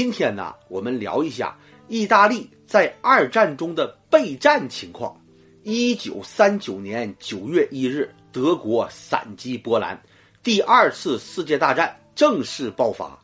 [0.00, 1.54] 今天呢，我们聊一下
[1.86, 5.14] 意大利在二战中的备战情况。
[5.62, 10.02] 一九三九年九月一日，德国闪击波兰，
[10.42, 13.14] 第二次世界大战正式爆发。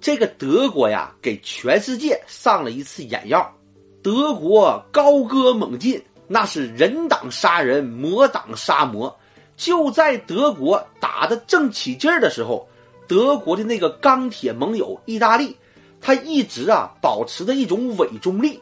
[0.00, 3.54] 这个德国呀，给全世界上了一次眼药。
[4.02, 9.14] 德国高歌猛进，那是人挡杀人，魔挡杀魔。
[9.58, 12.66] 就在德国打得正起劲儿的时候，
[13.06, 15.54] 德国的那个钢铁盟友意大利，
[16.00, 18.60] 他一直啊保持着一种伪中立，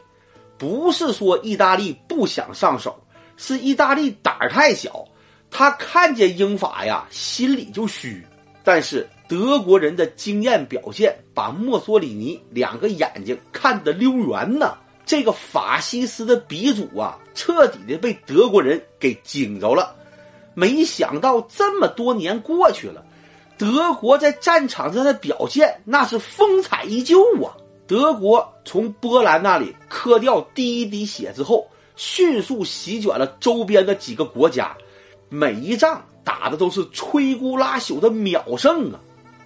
[0.57, 2.99] 不是说意大利不想上手，
[3.37, 5.05] 是意大利胆儿太小，
[5.49, 8.25] 他看见英法呀心里就虚。
[8.63, 14.77] 但是德国人的经验表现，把墨索里尼两个眼睛看得溜圆呐。
[15.05, 19.95] 这个法西斯的鼻祖啊，彻底的被德国人给惊着了。
[20.53, 23.05] 没想到这么多年过去了，
[23.57, 27.55] 德国在战场上的表现那是风采依旧啊！
[27.87, 34.75] 德国从波兰那里磕掉第一滴血之后，迅速席卷了周边的几个国家，
[35.29, 38.99] 每一仗打的都是摧枯拉朽的秒胜啊！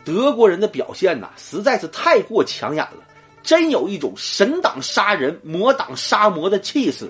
[0.04, 3.04] 德国人的表现呐，实在是太过抢眼了，
[3.44, 7.10] 真有一种神挡杀人，魔挡杀魔的气势。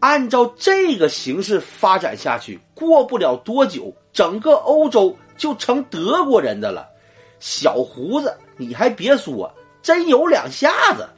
[0.00, 6.86] 按照这个形势发展下去，过不了多久，整个欧洲就成德国人的了。
[7.40, 9.50] 小胡子，你还别说，
[9.80, 11.08] 真有两下子。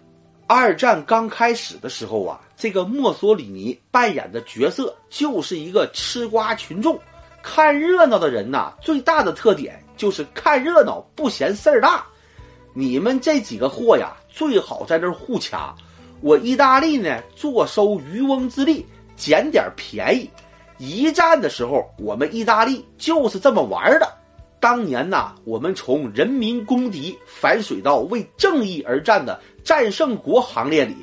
[0.46, 6.98] 二战刚开始的时候啊，这个墨索里尼扮演的角色就是一个吃瓜群众、
[7.42, 8.74] 看热闹的人呐。
[8.80, 12.04] 最大的特点就是看热闹不嫌事儿大。
[12.74, 15.74] 你们这几个货呀，最好在这儿互掐。
[16.20, 18.84] 我意大利呢，坐收渔翁之利，
[19.16, 20.28] 捡点便宜。
[20.80, 24.10] 一战的时候，我们意大利就是这么玩的。
[24.58, 30.96] 当年呐，我们从人民公敌反水到为正义而战的战胜国行列里，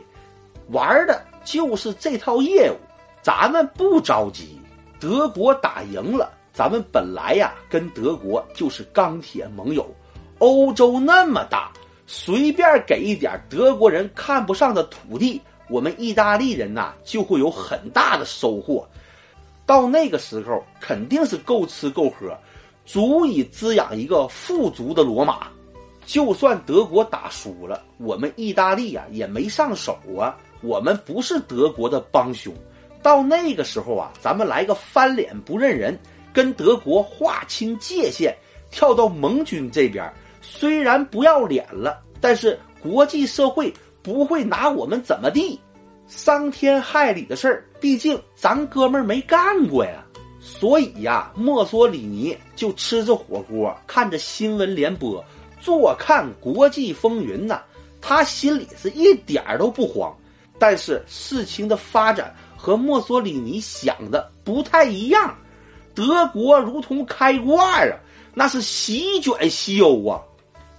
[0.70, 2.76] 玩的就是这套业务。
[3.22, 4.60] 咱们不着急，
[5.00, 9.86] 德国打赢了，咱们本来呀跟德国就是钢铁盟友。
[10.40, 11.72] 欧洲那么大。
[12.10, 18.88] 随便给一点德国人看不上的土地，我们意大利人呐就会有很大的收获。
[19.68, 22.36] 到那个时候，肯定是够吃够喝，
[22.86, 25.50] 足以滋养一个富足的罗马。
[26.06, 30.38] 就算德国打输了，我们意大利呀也没上手啊。
[30.62, 32.54] 我们不是德国的帮凶。
[33.04, 36.00] 到那个时候啊，咱们来个翻脸不认人，
[36.32, 38.34] 跟德国划清界限，
[38.72, 40.10] 跳到盟军这边。
[40.42, 45.60] 虽然不要脸了，但是国际社会不会拿我们怎么地。
[46.08, 50.04] 伤天害理的事儿，毕竟咱哥们儿没干过呀。
[50.40, 55.24] 所以呀，墨索里尼就吃着火锅，看着新闻联播，
[55.60, 57.62] 坐看国际风云呐。
[58.00, 60.16] 他心里是一点儿都不慌。
[60.60, 65.36] 但是事情的发展和墨索里尼想的不太一样。
[65.94, 67.94] 德国如同开挂啊，
[68.34, 70.22] 那是席卷西欧啊。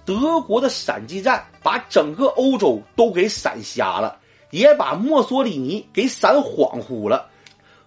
[0.05, 4.19] 德国的闪击战把整个欧洲都给闪瞎了，
[4.51, 7.29] 也把墨索里尼给闪恍惚了。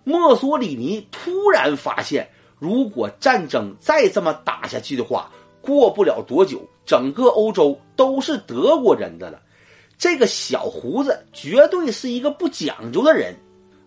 [0.04, 2.30] 墨索里尼突然发现，
[2.60, 9.40] 如果战争再这么打下去的话，过不了多久，整个欧洲都是德国人的了。
[9.98, 13.36] 这个小胡子绝对是一个不讲究的人。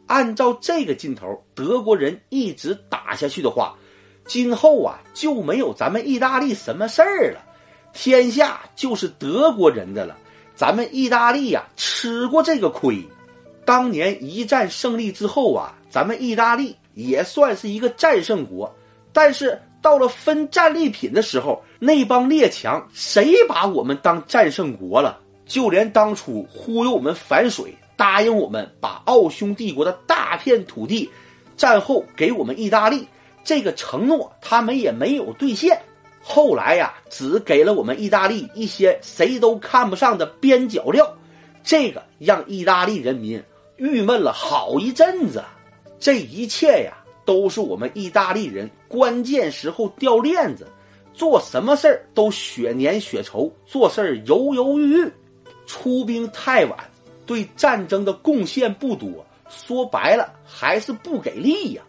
[0.06, 3.74] 按照这个劲头，德国人一直打下去的话，
[4.26, 7.40] 今后啊就没有咱们意大利什么事儿了。
[7.92, 10.16] 天下就是德国人的了，
[10.54, 13.04] 咱们意大利呀吃过这个亏。
[13.64, 18.74] 当年一战胜利之后啊，咱们意大利也算是一个战胜国。
[19.12, 25.20] 但是到了分战利品的时候，那帮列强谁把我们当战胜国了？
[25.46, 31.10] 就连当初忽悠我们反水，答应我们把奥匈帝国的大片土地
[31.56, 33.06] 战后给我们意大利
[33.44, 35.80] 这个承诺，他们也没有兑现。
[36.26, 41.06] 后来呀，只给了我们意大利一些谁都看不上的边角料，
[41.62, 43.40] 这个让意大利人民
[43.76, 45.44] 郁闷了好一阵子。
[46.00, 50.66] 这一切呀，都是我们意大利人关键时候掉链子，
[51.12, 55.12] 做什么事儿都血粘血稠，做事儿犹犹豫豫，
[55.66, 56.78] 出兵太晚，
[57.26, 59.10] 对战争的贡献不多。
[59.50, 61.82] 说白了，还是不给力呀。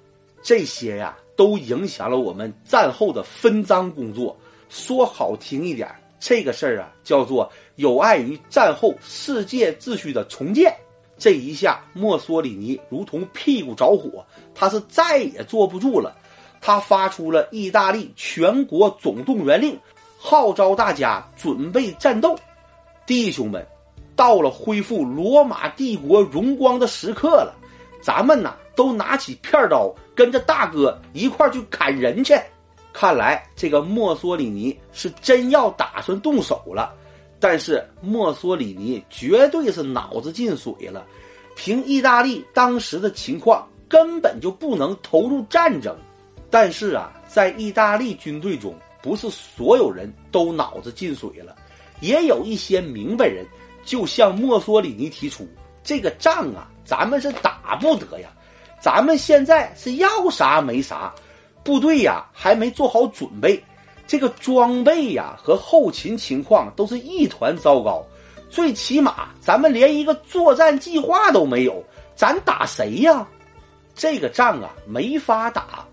[0.44, 1.18] 这些呀。
[1.36, 4.36] 都影响了我们战后的分赃工作。
[4.70, 5.90] 说好听一点，
[6.20, 10.76] 这个事儿啊，叫做有碍于战后世界秩序的重建。
[11.18, 16.16] 这一下，墨索里尼如同屁股着火，他是再也坐不住了。
[16.60, 19.80] 他发出了意大利全国总动员令，
[20.18, 22.36] 号召大家准备战斗。
[23.06, 23.66] 弟兄们，
[24.16, 27.56] 到了恢复罗马帝国荣光的时刻了，
[28.06, 32.36] 咱们呐都拿起片刀，跟着大哥一块去砍人去。
[32.94, 36.94] 看来这个墨索里尼是真要打算动手了，
[37.40, 41.04] 但是墨索里尼绝对是脑子进水了。
[41.56, 45.98] 凭意大利当时的情况，根本就不能投入战争。
[46.52, 51.56] 但是啊，在意大利军队中，不是所有人都脑子进水了，
[52.02, 53.44] 也有一些明白人，
[53.84, 55.48] 就向墨索里尼提出：
[55.86, 58.28] 这个仗啊，咱们是打不得呀，
[58.82, 61.14] 咱们现在是要啥没啥。
[61.64, 63.64] 部队呀还没做好准备，
[64.06, 68.04] 这个装备呀和后勤情况都是一团糟糕，
[68.50, 71.84] 最起码咱们连一个作战计划都没有，
[72.16, 73.28] 咱打谁呀？
[73.96, 75.86] 这个仗啊没法打。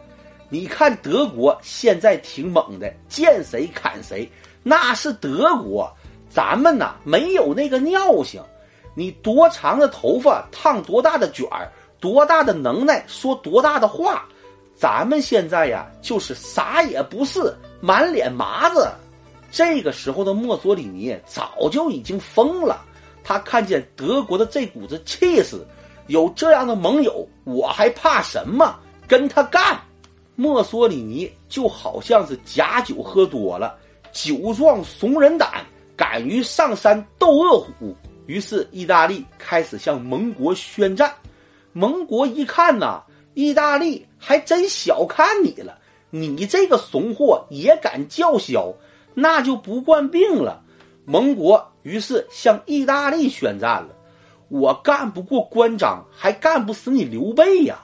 [0.48, 4.30] 你看德国现在挺猛的，见谁砍谁，
[4.62, 5.90] 那是德国，
[6.28, 8.42] 咱们呐没有那个尿性。
[8.94, 14.24] 你多长的头发烫多大的卷儿，多大的能耐说多大的话。
[14.74, 18.90] 咱们现在呀，就是啥也不是，满脸麻子。
[19.50, 22.84] 这个时候的墨索里尼早就已经疯了。
[23.22, 25.64] 他看见德国的这股子气势，
[26.08, 28.76] 有这样的盟友，我还怕什么？
[29.06, 29.78] 跟他干！
[30.34, 33.76] 墨索里尼就好像是假酒喝多了，
[34.10, 35.64] 酒壮怂人胆，
[35.94, 37.94] 敢于上山斗恶虎。
[38.26, 41.12] 于是，意大利开始向盟国宣战。
[41.72, 43.02] 盟国一看呐。
[43.34, 45.78] 意大利还真小看你了，
[46.10, 48.74] 你这个怂货也敢叫嚣，
[49.14, 50.62] 那就不惯病了。
[51.06, 53.88] 盟国于是向意大利宣战了。
[54.50, 57.80] 我干不过关张，还干不死你刘备呀？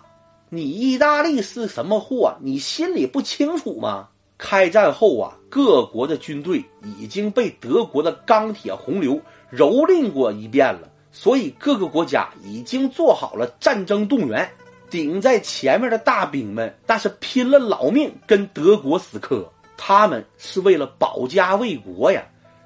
[0.50, 2.37] 你意大利是什么货？
[2.43, 4.11] 你心里不清楚吗？
[4.37, 9.19] 开战后啊，各国的军队已经被德国的钢铁洪流
[9.53, 14.49] 蹂躏过一遍了，所以各个国家已经做好了战争动员。
[14.91, 19.47] 顶在前面的大兵们，那是拼了老命跟德国死磕，
[19.77, 22.25] 他们是为了保家卫国呀。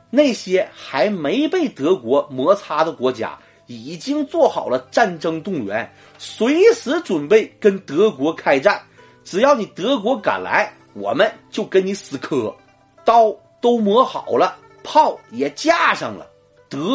[0.08, 3.37] 那些还没被德国摩擦的国家，
[3.67, 8.81] 已经做好了战争动员，随时准备跟德国开战。
[9.25, 12.55] 只要你德国敢来，我们就跟你死磕。
[13.05, 16.25] 刀都磨好了，炮也架上了，
[16.72, 16.90] 德。